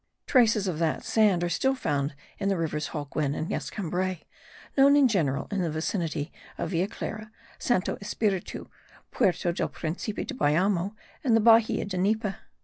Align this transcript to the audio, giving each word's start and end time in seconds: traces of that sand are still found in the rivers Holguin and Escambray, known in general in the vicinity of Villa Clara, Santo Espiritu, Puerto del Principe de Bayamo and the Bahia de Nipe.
traces 0.25 0.67
of 0.67 0.79
that 0.79 1.03
sand 1.03 1.43
are 1.43 1.47
still 1.47 1.75
found 1.75 2.15
in 2.39 2.49
the 2.49 2.57
rivers 2.57 2.87
Holguin 2.87 3.35
and 3.35 3.51
Escambray, 3.53 4.23
known 4.75 4.95
in 4.95 5.07
general 5.07 5.47
in 5.51 5.61
the 5.61 5.69
vicinity 5.69 6.31
of 6.57 6.71
Villa 6.71 6.87
Clara, 6.87 7.31
Santo 7.59 7.97
Espiritu, 8.01 8.67
Puerto 9.11 9.51
del 9.53 9.69
Principe 9.69 10.25
de 10.25 10.33
Bayamo 10.33 10.95
and 11.23 11.35
the 11.37 11.39
Bahia 11.39 11.85
de 11.85 11.97
Nipe. 11.97 12.33